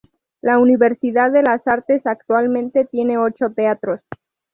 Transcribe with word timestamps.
La 0.41 0.57
Universidad 0.57 1.29
de 1.31 1.43
las 1.43 1.61
Artes 1.67 2.07
actualmente 2.07 2.85
tiene 2.85 3.19
ocho 3.19 3.51
teatros. 3.55 4.01